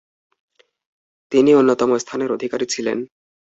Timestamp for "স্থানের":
1.97-2.29